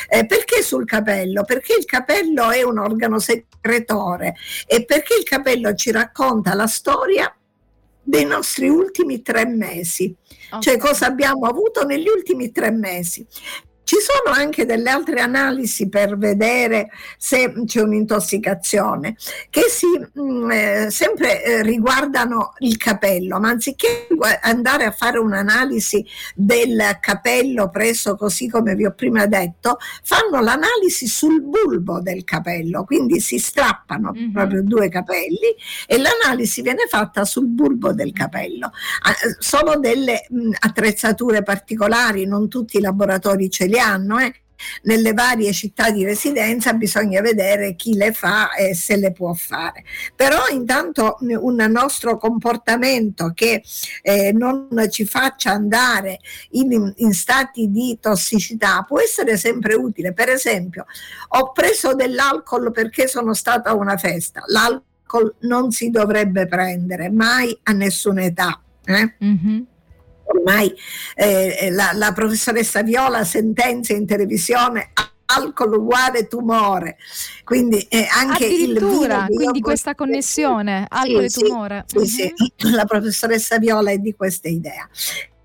Eh, 0.09 0.27
perché 0.27 0.63
sul 0.63 0.87
capello? 0.87 1.45
Perché 1.45 1.75
il 1.79 1.85
capello 1.85 2.51
è 2.51 2.63
un 2.63 2.79
organo 2.79 3.19
secretore 3.19 4.35
e 4.67 4.85
perché 4.85 5.17
il 5.19 5.25
capello 5.25 5.75
ci 5.75 5.91
racconta 5.91 6.55
la 6.55 6.67
storia 6.67 7.33
dei 8.03 8.25
nostri 8.25 8.69
ultimi 8.69 9.23
tre 9.23 9.47
mesi 9.47 10.15
cioè 10.61 10.77
cosa 10.77 11.07
abbiamo 11.07 11.47
avuto 11.47 11.85
negli 11.85 12.09
ultimi 12.09 12.51
tre 12.51 12.71
mesi. 12.71 13.27
Ci 13.93 13.99
sono 14.01 14.35
anche 14.35 14.65
delle 14.65 14.89
altre 14.89 15.21
analisi 15.21 15.91
per 15.91 16.17
vedere 16.17 16.89
se 17.19 17.53
c'è 17.67 17.83
un'intossicazione 17.83 19.17
che 19.51 19.65
si, 19.69 19.85
mh, 19.87 20.23
mm, 20.23 20.51
eh, 20.51 20.87
sempre 20.91 21.45
eh, 21.45 21.63
riguardano 21.63 22.55
il 22.61 22.79
capello, 22.79 23.39
ma 23.39 23.51
anziché 23.51 24.07
andare 24.41 24.87
a 24.87 24.93
fare 24.93 25.19
un'analisi 25.19 26.07
del 26.35 26.97
capello 27.03 27.69
preso 27.69 28.17
così 28.17 28.49
come 28.49 28.75
vi 28.75 28.87
ho 28.87 28.95
prima 28.95 29.27
detto, 29.27 29.77
fanno 30.03 30.41
l'analisi 30.41 31.07
sul 31.07 31.43
bulbo 31.43 32.01
del 32.01 32.25
capello, 32.25 32.85
quindi 32.85 33.21
si 33.21 33.39
strappano 33.39 34.13
mm-hmm. 34.13 34.33
proprio 34.33 34.63
due 34.63 34.89
capelli 34.89 35.55
e 35.87 35.99
l'analisi 35.99 36.63
viene 36.63 36.87
fatta 36.89 37.27
sul 37.27 37.47
bulbo 37.47 37.93
del 37.93 38.13
capello. 38.13 38.71
Eh, 39.07 39.37
sono 39.39 39.79
delle 39.79 40.25
mh, 40.31 40.47
mm, 40.47 40.53
attrezzature 40.61 41.43
particolari, 41.43 42.25
non 42.25 42.49
tutti 42.49 42.79
i 42.79 42.81
laboratori 42.81 43.51
ce 43.51 43.67
li 43.67 43.75
hanno. 43.75 43.81
Eh? 44.21 44.43
nelle 44.83 45.13
varie 45.13 45.53
città 45.53 45.91
di 45.91 46.05
residenza 46.05 46.73
bisogna 46.73 47.21
vedere 47.21 47.75
chi 47.75 47.95
le 47.95 48.13
fa 48.13 48.55
e 48.55 48.75
se 48.75 48.97
le 48.97 49.13
può 49.13 49.33
fare. 49.33 49.85
Però 50.15 50.47
intanto 50.51 51.19
un 51.21 51.57
nostro 51.69 52.17
comportamento 52.17 53.33
che 53.35 53.63
eh, 54.03 54.33
non 54.33 54.69
ci 54.91 55.05
faccia 55.05 55.53
andare 55.53 56.19
in, 56.51 56.93
in, 56.97 57.13
stati 57.13 57.71
di 57.71 57.99
tossicità 58.01 58.85
può 58.87 59.01
essere 59.01 59.37
sempre 59.37 59.75
utile. 59.75 60.13
Per 60.13 60.29
esempio, 60.29 60.87
ho 61.29 61.53
preso 61.53 61.95
dell'alcol 61.95 62.73
perché 62.73 63.07
sono 63.09 63.35
stata 63.35 63.71
a 63.71 63.75
una 63.75 63.97
festa. 63.97 64.43
L'alcol 64.47 65.35
non 65.41 65.71
si 65.73 65.91
dovrebbe 65.91 66.47
prendere 66.47 67.11
mai 67.11 67.57
a 67.65 67.73
nessuna 67.73 68.25
età. 68.25 68.61
Eh? 68.85 69.15
Mm-hmm 69.25 69.63
ormai 70.33 70.73
eh, 71.15 71.71
la, 71.71 71.91
la, 71.95 72.13
professoressa 72.13 72.83
Viola 72.83 73.25
sentenzia 73.25 73.97
in 73.97 74.07
televisione 74.07 74.93
alcol 75.27 75.75
uguale 75.75 76.27
tumore 76.27 76.97
quindi 77.45 77.81
eh, 77.89 78.07
anche 78.11 78.47
il 78.47 78.79
vino 78.79 79.27
quindi 79.29 79.61
questa 79.61 79.95
connessione 79.95 80.87
alcol 80.89 81.31
sì, 81.31 81.41
e 81.41 81.43
tumore 81.45 81.85
sì, 81.87 81.97
uh-huh. 81.97 82.05
sì, 82.05 82.35
mhm. 82.65 82.75
la 82.75 82.85
professoressa 82.85 83.59
Viola 83.59 83.91
è 83.91 83.99
di 83.99 84.15
questa 84.15 84.49
idea 84.49 84.89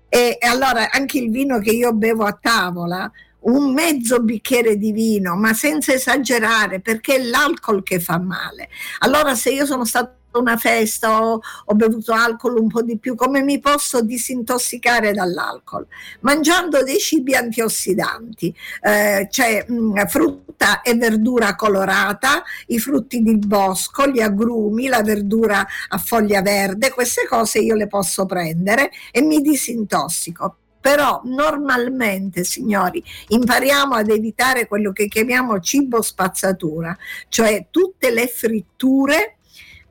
e, 0.08 0.38
e 0.40 0.46
allora 0.46 0.90
anche 0.90 1.18
il 1.18 1.30
vino 1.30 1.58
che 1.58 1.70
io 1.70 1.92
bevo 1.92 2.24
a 2.24 2.36
tavola 2.40 3.10
un 3.40 3.72
mezzo 3.72 4.20
bicchiere 4.20 4.76
di 4.76 4.92
vino, 4.92 5.36
ma 5.36 5.54
senza 5.54 5.92
esagerare, 5.92 6.80
perché 6.80 7.16
è 7.16 7.22
l'alcol 7.22 7.82
che 7.82 8.00
fa 8.00 8.18
male. 8.18 8.68
Allora, 8.98 9.34
se 9.34 9.50
io 9.50 9.64
sono 9.64 9.84
stato 9.84 10.17
una 10.38 10.56
festa 10.56 11.22
o 11.24 11.40
ho 11.64 11.74
bevuto 11.74 12.12
alcol 12.12 12.58
un 12.58 12.68
po' 12.68 12.82
di 12.82 12.98
più, 12.98 13.14
come 13.14 13.42
mi 13.42 13.58
posso 13.60 14.00
disintossicare 14.02 15.12
dall'alcol? 15.12 15.86
Mangiando 16.20 16.82
dei 16.82 16.98
cibi 16.98 17.34
antiossidanti, 17.34 18.54
eh, 18.82 19.28
cioè 19.30 19.64
mh, 19.68 20.06
frutta 20.06 20.82
e 20.82 20.94
verdura 20.94 21.54
colorata, 21.54 22.42
i 22.66 22.78
frutti 22.78 23.20
di 23.20 23.36
bosco, 23.38 24.06
gli 24.06 24.20
agrumi, 24.20 24.88
la 24.88 25.02
verdura 25.02 25.66
a 25.88 25.98
foglia 25.98 26.42
verde, 26.42 26.90
queste 26.90 27.26
cose 27.28 27.58
io 27.58 27.74
le 27.74 27.86
posso 27.86 28.26
prendere 28.26 28.90
e 29.10 29.22
mi 29.22 29.40
disintossico 29.40 30.56
però 30.80 31.20
normalmente, 31.24 32.44
signori, 32.44 33.02
impariamo 33.28 33.94
ad 33.94 34.08
evitare 34.08 34.66
quello 34.66 34.92
che 34.92 35.06
chiamiamo 35.06 35.60
cibo 35.60 36.00
spazzatura, 36.00 36.96
cioè 37.28 37.66
tutte 37.70 38.10
le 38.10 38.26
fritture 38.26 39.37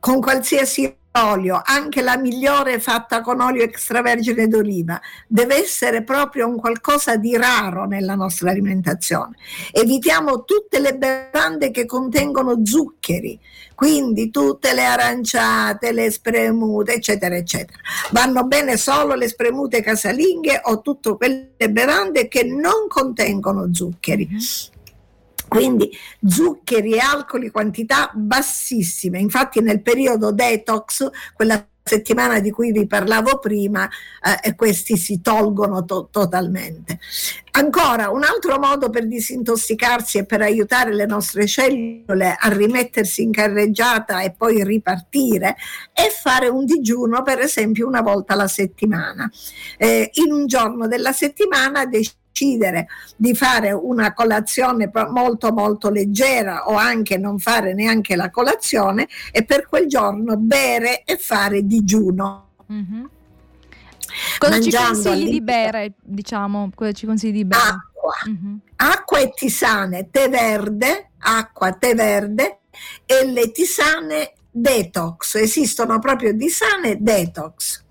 con 0.08 0.22
qualsiasi 0.22 0.96
olio, 1.22 1.62
anche 1.62 2.02
la 2.02 2.16
migliore 2.16 2.80
fatta 2.80 3.20
con 3.20 3.42
olio 3.42 3.64
extravergine 3.64 4.48
d'oliva, 4.48 5.02
deve 5.28 5.58
essere 5.58 6.02
proprio 6.02 6.48
un 6.48 6.56
qualcosa 6.56 7.18
di 7.18 7.36
raro 7.36 7.84
nella 7.84 8.16
nostra 8.16 8.52
alimentazione. 8.52 9.36
Evitiamo 9.70 10.46
tutte 10.46 10.80
le 10.80 10.96
bevande 10.96 11.72
che 11.72 11.86
contengono 11.86 12.62
zuccheri, 12.64 13.38
quindi 13.76 14.30
tutte 14.30 14.74
le 14.74 14.86
aranciate, 14.86 15.92
le 15.92 16.10
spremute, 16.10 16.94
eccetera, 16.94 17.36
eccetera. 17.36 17.78
Vanno 18.12 18.46
bene 18.46 18.78
solo 18.78 19.14
le 19.14 19.28
spremute 19.28 19.82
casalinghe 19.82 20.62
o 20.64 20.80
tutte 20.80 21.18
quelle 21.18 21.70
bevande 21.70 22.30
che 22.30 22.46
non 22.46 22.88
contengono 22.88 23.74
zuccheri. 23.74 24.30
Quindi 25.48 25.90
zuccheri 26.26 26.94
e 26.94 27.00
alcoli 27.00 27.50
quantità 27.50 28.12
bassissime. 28.14 29.20
Infatti 29.20 29.62
nel 29.62 29.82
periodo 29.82 30.32
detox, 30.32 31.10
quella 31.34 31.66
settimana 31.88 32.40
di 32.40 32.52
cui 32.52 32.72
vi 32.72 32.86
parlavo 32.86 33.40
prima, 33.40 33.90
eh, 34.44 34.54
questi 34.56 34.98
si 34.98 35.22
tolgono 35.22 35.86
to- 35.86 36.10
totalmente. 36.12 37.00
Ancora, 37.52 38.12
un 38.12 38.24
altro 38.24 38.60
modo 38.60 38.90
per 38.92 39.08
disintossicarsi 39.08 40.20
e 40.20 40.26
per 40.26 40.42
aiutare 40.42 40.94
le 40.94 41.06
nostre 41.08 41.48
cellule 41.48 42.36
a 42.38 42.50
rimettersi 42.50 43.24
in 43.24 43.32
carreggiata 43.32 44.22
e 44.22 44.32
poi 44.32 44.64
ripartire 44.64 45.56
è 45.92 46.10
fare 46.10 46.50
un 46.50 46.66
digiuno, 46.66 47.24
per 47.24 47.40
esempio, 47.40 47.88
una 47.88 48.02
volta 48.02 48.34
alla 48.34 48.48
settimana. 48.48 49.32
Eh, 49.78 50.12
in 50.16 50.32
un 50.32 50.46
giorno 50.46 50.88
della 50.88 51.14
settimana 51.14 51.86
decidere 51.86 52.26
decidere 52.38 52.88
di 53.16 53.34
fare 53.34 53.72
una 53.72 54.14
colazione 54.14 54.92
molto 55.10 55.52
molto 55.52 55.90
leggera 55.90 56.68
o 56.68 56.76
anche 56.76 57.18
non 57.18 57.40
fare 57.40 57.74
neanche 57.74 58.16
la 58.16 58.30
colazione 58.30 59.08
e 59.32 59.44
per 59.44 59.68
quel 59.68 59.88
giorno 59.88 60.38
bere 60.38 61.04
e 61.04 61.18
fare 61.18 61.66
digiuno. 61.66 62.50
Mm-hmm. 62.72 63.06
Cosa 64.38 64.62
ci 64.62 64.72
consigli 64.72 65.30
di 65.30 65.42
bere, 65.42 65.94
diciamo? 66.02 66.70
Cosa 66.74 66.92
ci 66.92 67.06
consigli 67.06 67.34
di 67.34 67.46
bere? 67.46 67.62
Acqua. 67.62 68.14
Mm-hmm. 68.30 68.56
Acqua 68.76 69.20
e 69.20 69.32
tisane, 69.36 70.10
tè 70.12 70.30
verde, 70.30 71.12
acqua, 71.20 71.74
tè 71.74 71.96
verde 71.96 72.60
e 73.06 73.26
le 73.26 73.52
tisane 73.52 74.34
detox. 74.52 75.36
Esistono 75.36 76.00
proprio 76.00 76.36
tisane 76.36 76.98
detox. 77.00 77.86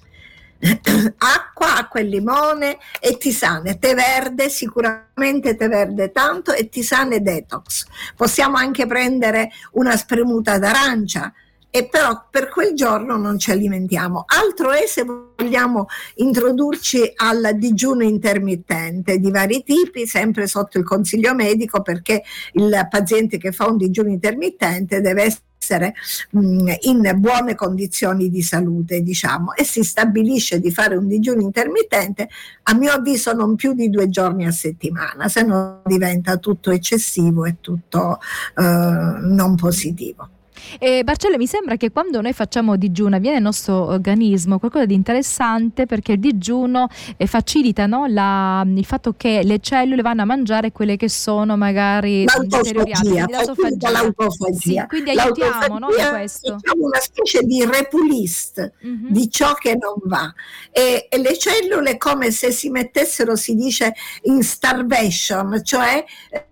acqua, 1.18 1.76
acqua 1.76 2.00
e 2.00 2.04
limone 2.04 2.78
e 3.00 3.16
tisane, 3.18 3.78
tè 3.78 3.94
verde, 3.94 4.48
sicuramente 4.48 5.56
tè 5.56 5.68
verde 5.68 6.12
tanto 6.12 6.52
e 6.52 6.68
tisane 6.68 7.20
detox. 7.20 7.86
Possiamo 8.16 8.56
anche 8.56 8.86
prendere 8.86 9.50
una 9.72 9.96
spremuta 9.96 10.58
d'arancia, 10.58 11.32
e 11.76 11.88
però 11.88 12.28
per 12.30 12.48
quel 12.48 12.74
giorno 12.74 13.18
non 13.18 13.38
ci 13.38 13.50
alimentiamo. 13.50 14.24
Altro 14.26 14.70
è 14.70 14.86
se 14.86 15.04
vogliamo 15.04 15.88
introdurci 16.14 17.12
al 17.16 17.50
digiuno 17.56 18.02
intermittente 18.02 19.18
di 19.18 19.30
vari 19.30 19.62
tipi, 19.62 20.06
sempre 20.06 20.46
sotto 20.46 20.78
il 20.78 20.84
consiglio 20.84 21.34
medico, 21.34 21.82
perché 21.82 22.22
il 22.52 22.86
paziente 22.88 23.36
che 23.36 23.52
fa 23.52 23.66
un 23.66 23.76
digiuno 23.76 24.08
intermittente 24.08 25.02
deve 25.02 25.24
essere 25.24 25.44
essere 25.58 25.94
mh, 26.30 26.72
in 26.82 27.12
buone 27.16 27.54
condizioni 27.54 28.30
di 28.30 28.42
salute, 28.42 29.02
diciamo, 29.02 29.54
e 29.54 29.64
si 29.64 29.82
stabilisce 29.82 30.60
di 30.60 30.70
fare 30.70 30.96
un 30.96 31.08
digiuno 31.08 31.40
intermittente, 31.40 32.28
a 32.64 32.74
mio 32.74 32.92
avviso 32.92 33.32
non 33.32 33.56
più 33.56 33.72
di 33.72 33.90
due 33.90 34.08
giorni 34.08 34.46
a 34.46 34.52
settimana, 34.52 35.28
se 35.28 35.42
no 35.42 35.82
diventa 35.84 36.36
tutto 36.36 36.70
eccessivo 36.70 37.44
e 37.44 37.56
tutto 37.60 38.18
eh, 38.56 38.62
non 38.62 39.56
positivo. 39.56 40.30
E 40.78 41.02
Marcello, 41.04 41.36
mi 41.36 41.46
sembra 41.46 41.76
che 41.76 41.90
quando 41.90 42.20
noi 42.20 42.32
facciamo 42.32 42.76
digiuno 42.76 43.16
avviene 43.16 43.36
nel 43.36 43.44
nostro 43.44 43.88
organismo 43.88 44.58
qualcosa 44.58 44.84
di 44.84 44.94
interessante 44.94 45.86
perché 45.86 46.12
il 46.12 46.20
digiuno 46.20 46.88
eh, 47.16 47.26
facilita 47.26 47.86
no, 47.86 48.06
la, 48.06 48.64
il 48.66 48.84
fatto 48.84 49.14
che 49.16 49.42
le 49.44 49.58
cellule 49.60 50.02
vanno 50.02 50.22
a 50.22 50.24
mangiare 50.24 50.72
quelle 50.72 50.96
che 50.96 51.08
sono 51.08 51.56
magari 51.56 52.24
deteriorate. 52.24 53.28
L'autofagia. 53.28 53.90
l'autofagia. 53.90 54.82
Sì, 54.82 54.86
quindi 54.88 55.10
aiutiamo 55.10 55.78
no, 55.78 55.88
questo. 56.10 56.56
Diciamo 56.56 56.86
una 56.86 57.00
specie 57.00 57.42
di 57.42 57.64
repulist 57.64 58.72
mm-hmm. 58.84 59.10
di 59.10 59.30
ciò 59.30 59.54
che 59.54 59.76
non 59.76 59.94
va. 60.04 60.32
E, 60.70 61.06
e, 61.08 61.18
le 61.18 61.36
cellule 61.36 61.96
come 61.96 62.30
se 62.30 62.50
si 62.50 62.70
mettessero, 62.70 63.36
si 63.36 63.54
dice, 63.54 63.94
in 64.22 64.42
starvation, 64.42 65.60
cioè 65.64 66.04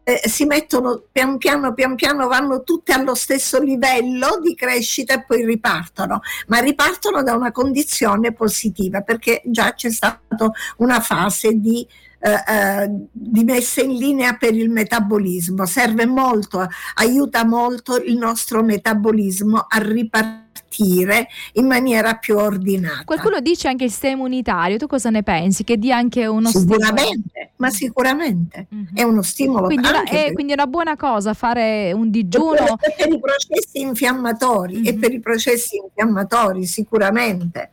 eh, 0.02 0.22
si 0.26 0.44
mettono 0.44 1.02
pian 1.10 1.38
piano, 1.38 1.72
pian 1.74 1.94
piano, 1.94 2.26
vanno 2.28 2.62
tutte 2.62 2.92
allo 2.92 3.14
stesso 3.14 3.60
livello 3.60 3.93
di 4.00 4.54
crescita 4.54 5.14
e 5.14 5.24
poi 5.24 5.44
ripartono, 5.44 6.20
ma 6.48 6.58
ripartono 6.58 7.22
da 7.22 7.34
una 7.34 7.52
condizione 7.52 8.32
positiva 8.32 9.02
perché 9.02 9.42
già 9.44 9.74
c'è 9.74 9.90
stata 9.90 10.50
una 10.78 11.00
fase 11.00 11.52
di 11.58 11.86
eh, 12.24 12.30
eh, 12.32 12.90
di 13.12 13.44
messa 13.44 13.82
in 13.82 13.98
linea 13.98 14.36
per 14.36 14.54
il 14.54 14.70
metabolismo. 14.70 15.66
Serve 15.66 16.06
molto, 16.06 16.66
aiuta 16.94 17.44
molto 17.44 17.96
il 17.96 18.16
nostro 18.16 18.62
metabolismo 18.62 19.66
a 19.68 19.76
ripartire 19.76 20.43
in 20.82 21.66
maniera 21.66 22.14
più 22.14 22.36
ordinata. 22.36 23.04
Qualcuno 23.04 23.40
dice 23.40 23.68
anche 23.68 23.84
il 23.84 23.90
sistema 23.90 24.14
immunitario, 24.14 24.76
tu 24.76 24.86
cosa 24.86 25.10
ne 25.10 25.22
pensi? 25.22 25.64
Che 25.64 25.76
dia 25.78 25.96
anche 25.96 26.26
uno 26.26 26.48
sicuramente, 26.48 27.28
stimolo? 27.28 27.50
ma 27.56 27.70
sicuramente 27.70 28.66
mm-hmm. 28.74 28.86
è 28.94 29.02
uno 29.02 29.22
stimolo. 29.22 29.66
Quindi, 29.66 29.88
una, 29.88 30.02
è, 30.04 30.24
per... 30.24 30.32
quindi 30.32 30.52
è 30.52 30.56
una 30.56 30.66
buona 30.66 30.96
cosa 30.96 31.34
fare 31.34 31.92
un 31.92 32.10
digiuno. 32.10 32.76
Per, 32.76 32.94
per 32.96 33.12
i 33.12 33.20
processi 33.20 33.80
infiammatori 33.80 34.76
mm-hmm. 34.76 34.86
e 34.86 34.94
per 34.94 35.12
i 35.12 35.20
processi 35.20 35.76
infiammatori 35.76 36.64
sicuramente 36.64 37.70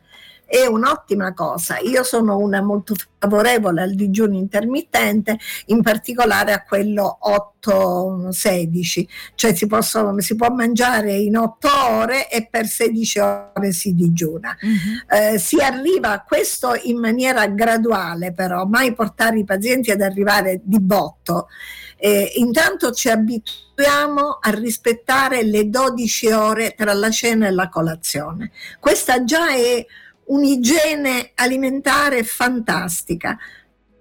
è 0.52 0.66
un'ottima 0.66 1.32
cosa. 1.32 1.78
Io 1.78 2.02
sono 2.02 2.36
una 2.36 2.60
molto 2.60 2.94
favorevole 3.18 3.80
al 3.80 3.94
digiuno 3.94 4.36
intermittente, 4.36 5.38
in 5.66 5.80
particolare 5.80 6.52
a 6.52 6.62
quello 6.62 7.18
8-16, 7.64 9.06
cioè 9.34 9.54
si, 9.54 9.66
possono, 9.66 10.20
si 10.20 10.36
può 10.36 10.50
mangiare 10.50 11.14
in 11.14 11.38
8 11.38 11.68
ore 11.88 12.28
e 12.28 12.48
per 12.50 12.66
16 12.66 13.18
ore 13.18 13.72
si 13.72 13.94
digiuna. 13.94 14.54
Mm-hmm. 14.62 15.32
Eh, 15.32 15.38
si 15.38 15.56
arriva 15.56 16.10
a 16.10 16.22
questo 16.22 16.78
in 16.82 16.98
maniera 16.98 17.46
graduale 17.46 18.34
però, 18.34 18.66
mai 18.66 18.92
portare 18.92 19.38
i 19.38 19.44
pazienti 19.44 19.90
ad 19.90 20.02
arrivare 20.02 20.60
di 20.62 20.80
botto. 20.80 21.48
Eh, 21.96 22.32
intanto 22.34 22.90
ci 22.90 23.08
abituiamo 23.08 24.38
a 24.38 24.50
rispettare 24.50 25.44
le 25.44 25.70
12 25.70 26.30
ore 26.32 26.74
tra 26.76 26.92
la 26.92 27.10
cena 27.10 27.46
e 27.46 27.52
la 27.52 27.70
colazione. 27.70 28.50
Questa 28.78 29.24
già 29.24 29.54
è 29.54 29.86
un'igiene 30.26 31.32
alimentare 31.34 32.24
fantastica. 32.24 33.38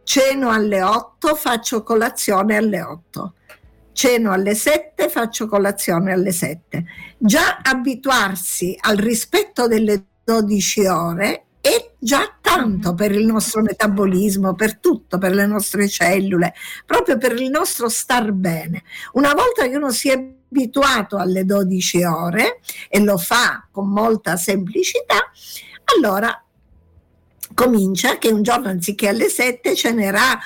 Ceno 0.03 0.49
alle 0.49 0.81
8, 0.81 1.35
faccio 1.35 1.83
colazione 1.83 2.57
alle 2.57 2.81
8. 2.81 3.33
Ceno 3.93 4.31
alle 4.31 4.55
7, 4.55 5.09
faccio 5.09 5.47
colazione 5.47 6.13
alle 6.13 6.31
7. 6.31 6.85
Già 7.17 7.59
abituarsi 7.61 8.77
al 8.79 8.97
rispetto 8.97 9.67
delle 9.67 10.05
12 10.23 10.85
ore 10.85 11.45
è 11.61 11.93
già 11.99 12.35
tanto 12.41 12.95
per 12.95 13.11
il 13.11 13.25
nostro 13.25 13.61
metabolismo, 13.61 14.55
per 14.55 14.79
tutto, 14.79 15.17
per 15.17 15.33
le 15.33 15.45
nostre 15.45 15.87
cellule, 15.87 16.53
proprio 16.85 17.17
per 17.17 17.39
il 17.39 17.49
nostro 17.49 17.87
star 17.87 18.31
bene. 18.31 18.83
Una 19.13 19.33
volta 19.33 19.67
che 19.67 19.75
uno 19.75 19.91
si 19.91 20.09
è 20.09 20.13
abituato 20.13 21.17
alle 21.17 21.45
12 21.45 22.03
ore 22.03 22.59
e 22.89 22.99
lo 22.99 23.17
fa 23.17 23.67
con 23.71 23.89
molta 23.89 24.35
semplicità, 24.35 25.31
allora 25.95 26.43
comincia 27.53 28.17
che 28.17 28.29
un 28.29 28.43
giorno 28.43 28.67
anziché 28.67 29.07
alle 29.09 29.29
7 29.29 29.75
cenerà 29.75 30.39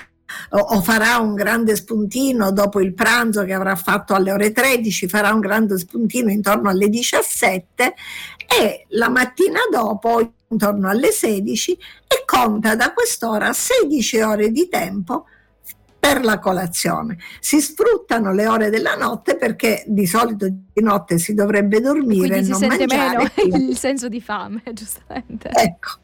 o, 0.50 0.58
o 0.58 0.82
farà 0.82 1.18
un 1.18 1.36
grande 1.36 1.76
spuntino 1.76 2.52
dopo 2.52 2.82
il 2.82 2.94
pranzo 2.94 3.44
che 3.44 3.54
avrà 3.54 3.76
fatto 3.76 4.14
alle 4.14 4.32
ore 4.32 4.52
13, 4.52 5.08
farà 5.08 5.32
un 5.34 5.40
grande 5.40 5.78
spuntino 5.78 6.30
intorno 6.30 6.70
alle 6.70 6.90
17 6.90 7.94
e 8.60 8.86
la 8.90 9.10
mattina 9.10 9.60
dopo 9.72 10.34
intorno 10.48 10.90
alle 10.90 11.12
16 11.12 11.72
e 11.72 12.24
conta 12.26 12.76
da 12.76 12.94
quest'ora 12.94 13.54
16 13.54 14.20
ore 14.22 14.52
di 14.52 14.68
tempo 14.68 15.26
per 16.06 16.24
la 16.24 16.40
colazione. 16.40 17.18
Si 17.40 17.60
sfruttano 17.60 18.32
le 18.32 18.48
ore 18.48 18.70
della 18.70 18.96
notte 18.96 19.38
perché 19.38 19.84
di 19.88 20.06
solito 20.06 20.48
di 20.48 20.82
notte 20.82 21.18
si 21.18 21.34
dovrebbe 21.34 21.82
dormire 21.82 22.28
Quindi 22.28 22.48
e 22.48 22.50
non 22.52 22.60
si 22.60 22.68
sente 22.68 22.96
mangiare. 22.96 23.32
meno 23.36 23.58
il 23.70 23.78
senso 23.78 24.08
di 24.08 24.22
fame, 24.22 24.62
giustamente. 24.72 25.50
Ecco. 25.50 26.04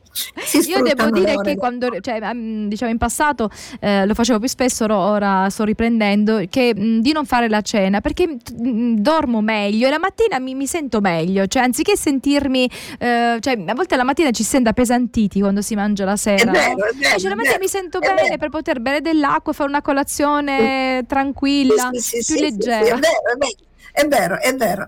Io 0.67 0.81
devo 0.81 1.09
dire 1.09 1.35
che 1.37 1.55
quando, 1.55 1.89
cioè, 2.01 2.19
diciamo 2.33 2.91
in 2.91 2.97
passato 2.97 3.49
eh, 3.79 4.05
lo 4.05 4.13
facevo 4.13 4.39
più 4.39 4.47
spesso, 4.47 4.85
ora 4.93 5.49
sto 5.49 5.63
riprendendo, 5.63 6.43
che 6.49 6.73
mh, 6.75 6.99
di 6.99 7.11
non 7.11 7.25
fare 7.25 7.47
la 7.47 7.61
cena 7.61 8.01
perché 8.01 8.27
mh, 8.27 8.95
dormo 8.95 9.41
meglio 9.41 9.87
e 9.87 9.89
la 9.89 9.99
mattina 9.99 10.39
mi, 10.39 10.53
mi 10.55 10.67
sento 10.67 10.99
meglio, 10.99 11.47
cioè 11.47 11.63
anziché 11.63 11.95
sentirmi, 11.95 12.69
eh, 12.99 13.37
cioè 13.39 13.63
a 13.65 13.73
volte 13.73 13.95
la 13.95 14.03
mattina 14.03 14.31
ci 14.31 14.43
si 14.43 14.49
sente 14.49 14.69
appesantiti 14.69 15.39
quando 15.39 15.61
si 15.61 15.75
mangia 15.75 16.05
la 16.05 16.17
sera. 16.17 16.51
È 16.51 16.53
vero, 16.53 16.89
è 16.89 16.95
vero, 16.95 17.19
cioè, 17.19 17.29
la 17.29 17.35
mattina 17.35 17.57
mi 17.59 17.67
sento 17.67 17.99
bene 17.99 18.21
vero. 18.23 18.37
per 18.37 18.49
poter 18.49 18.79
bere 18.81 19.01
dell'acqua, 19.01 19.53
fare 19.53 19.69
una 19.69 19.81
colazione 19.81 20.99
sì. 20.99 21.05
tranquilla, 21.07 21.89
sì, 21.93 22.21
sì, 22.21 22.33
più 22.33 22.41
leggera. 22.41 22.79
è 22.79 22.99
vero, 22.99 23.59
è 23.93 24.07
vero, 24.07 24.39
è 24.39 24.55
vero 24.55 24.87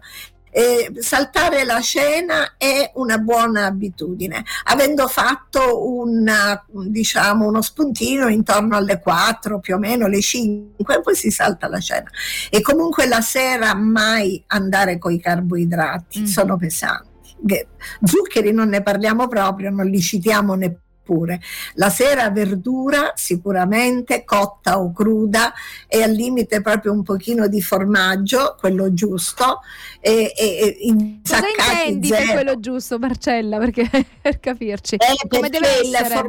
eh, 0.53 0.91
saltare 0.99 1.63
la 1.65 1.81
cena 1.81 2.55
è 2.57 2.91
una 2.95 3.17
buona 3.17 3.65
abitudine. 3.65 4.45
Avendo 4.65 5.07
fatto 5.07 5.89
una, 5.89 6.63
diciamo, 6.69 7.47
uno 7.47 7.61
spuntino 7.61 8.27
intorno 8.27 8.77
alle 8.77 8.99
4, 8.99 9.59
più 9.59 9.75
o 9.75 9.79
meno 9.79 10.07
le 10.07 10.21
5, 10.21 11.01
poi 11.01 11.15
si 11.15 11.31
salta 11.31 11.67
la 11.67 11.79
cena. 11.79 12.09
E 12.49 12.61
comunque 12.61 13.07
la 13.07 13.21
sera 13.21 13.73
mai 13.73 14.43
andare 14.47 14.99
con 14.99 15.11
i 15.11 15.19
carboidrati, 15.19 16.21
mm. 16.21 16.25
sono 16.25 16.55
pesanti. 16.55 17.11
Zuccheri 18.03 18.53
non 18.53 18.69
ne 18.69 18.83
parliamo 18.83 19.27
proprio, 19.27 19.71
non 19.71 19.87
li 19.87 19.99
citiamo 19.99 20.53
neppure 20.53 20.81
pure. 21.03 21.41
La 21.75 21.89
sera 21.89 22.29
verdura 22.29 23.11
sicuramente 23.15 24.23
cotta 24.23 24.79
o 24.79 24.91
cruda 24.91 25.53
e 25.87 26.01
al 26.01 26.11
limite 26.11 26.61
proprio 26.61 26.91
un 26.91 27.03
pochino 27.03 27.47
di 27.47 27.61
formaggio, 27.61 28.55
quello 28.59 28.93
giusto. 28.93 29.59
E, 29.99 30.33
e, 30.35 31.19
Cosa 31.27 31.43
intendi 31.47 32.07
zero. 32.07 32.25
per 32.25 32.33
quello 32.33 32.59
giusto, 32.59 32.97
Marcella? 32.97 33.57
Perché 33.57 33.89
per 34.21 34.39
capirci. 34.39 34.95
Eh, 34.95 35.27
Come 35.27 35.49
deve 35.49 35.67
essere? 35.81 36.23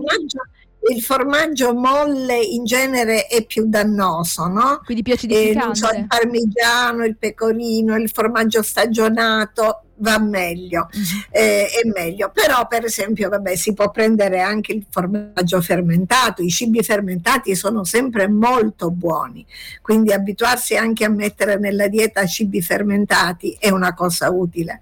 Il 0.86 1.00
formaggio, 1.00 1.72
molle 1.72 2.38
in 2.38 2.64
genere 2.64 3.26
è 3.26 3.46
più 3.46 3.66
dannoso, 3.66 4.46
no? 4.48 4.82
Quindi 4.84 5.02
più 5.02 5.14
acidificante. 5.14 5.70
Eh, 5.70 5.74
so, 5.74 5.96
il 5.96 6.06
parmigiano, 6.06 7.04
il 7.06 7.16
pecorino, 7.16 7.96
il 7.96 8.10
formaggio 8.10 8.62
stagionato 8.62 9.83
va 9.96 10.18
meglio, 10.18 10.88
mm-hmm. 10.96 11.20
eh, 11.30 11.66
è 11.66 11.88
meglio. 11.88 12.30
Però 12.32 12.66
per 12.66 12.84
esempio 12.84 13.28
vabbè, 13.28 13.54
si 13.56 13.72
può 13.72 13.90
prendere 13.90 14.40
anche 14.40 14.72
il 14.72 14.84
formaggio 14.88 15.60
fermentato, 15.60 16.42
i 16.42 16.48
cibi 16.48 16.82
fermentati 16.82 17.54
sono 17.54 17.84
sempre 17.84 18.28
molto 18.28 18.90
buoni, 18.90 19.46
quindi 19.80 20.12
abituarsi 20.12 20.76
anche 20.76 21.04
a 21.04 21.10
mettere 21.10 21.58
nella 21.58 21.88
dieta 21.88 22.26
cibi 22.26 22.60
fermentati 22.62 23.56
è 23.58 23.70
una 23.70 23.94
cosa 23.94 24.30
utile. 24.30 24.80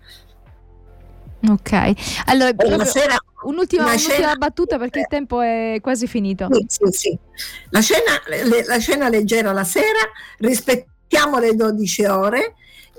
Ok, 1.49 1.73
allora 2.27 2.85
sera, 2.85 3.17
un'ultima, 3.43 3.83
un'ultima 3.83 3.97
cena, 3.97 4.37
battuta 4.37 4.79
perché 4.79 5.01
il 5.01 5.07
tempo 5.09 5.41
è 5.41 5.79
quasi 5.81 6.07
finito. 6.07 6.47
Sì, 6.53 6.67
sì, 6.69 6.91
sì. 6.91 7.19
La, 7.71 7.83
cena, 7.83 8.23
le, 8.29 8.65
la 8.65 8.79
cena 8.79 9.09
leggera 9.09 9.51
la 9.51 9.65
sera, 9.65 9.99
rispettiamo 10.39 11.41
le 11.41 11.57
12 11.57 12.05
ore, 12.05 12.55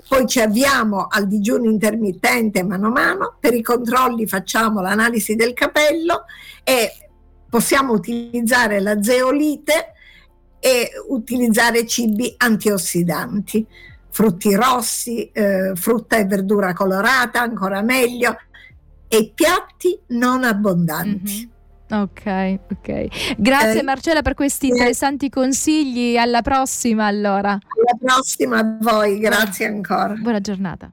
poi 0.08 0.26
ci 0.26 0.40
avviamo 0.40 1.06
al 1.08 1.26
digiuno 1.26 1.70
intermittente 1.70 2.62
mano 2.62 2.88
a 2.88 2.90
mano, 2.90 3.36
per 3.40 3.54
i 3.54 3.62
controlli 3.62 4.26
facciamo 4.26 4.80
l'analisi 4.80 5.34
del 5.34 5.54
capello 5.54 6.24
e 6.62 7.08
possiamo 7.48 7.92
utilizzare 7.92 8.80
la 8.80 9.02
zeolite 9.02 9.92
e 10.58 10.90
utilizzare 11.08 11.86
cibi 11.86 12.34
antiossidanti 12.36 13.66
frutti 14.14 14.54
rossi, 14.54 15.28
eh, 15.32 15.72
frutta 15.74 16.16
e 16.18 16.24
verdura 16.24 16.72
colorata, 16.72 17.40
ancora 17.40 17.82
meglio, 17.82 18.36
e 19.08 19.32
piatti 19.34 19.98
non 20.08 20.44
abbondanti. 20.44 21.34
Mm-hmm. 21.34 21.53
Ok, 21.90 22.58
ok. 22.70 23.36
Grazie 23.36 23.80
eh, 23.80 23.82
Marcella 23.82 24.22
per 24.22 24.34
questi 24.34 24.68
interessanti 24.68 25.28
consigli. 25.28 26.16
Alla 26.16 26.42
prossima 26.42 27.06
allora. 27.06 27.50
Alla 27.50 27.98
prossima 28.00 28.58
a 28.58 28.76
voi, 28.80 29.18
grazie 29.18 29.66
ancora. 29.66 30.14
Buona 30.14 30.40
giornata. 30.40 30.90